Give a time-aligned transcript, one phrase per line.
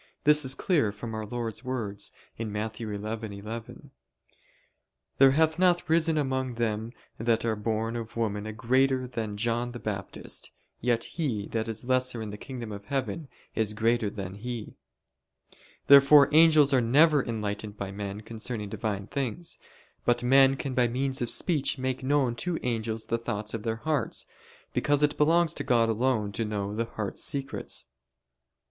[0.23, 2.73] This is clear from Our Lord's words (Matt.
[2.73, 3.91] 11:11):
[5.19, 9.73] "There hath not risen among them that are born of woman a greater than John
[9.73, 14.33] the Baptist; yet he that is lesser in the kingdom of heaven is greater than
[14.33, 14.73] he."
[15.85, 19.59] Therefore angels are never enlightened by men concerning Divine things.
[20.03, 23.75] But men can by means of speech make known to angels the thoughts of their
[23.75, 24.25] hearts:
[24.73, 27.85] because it belongs to God alone to know the heart's secrets.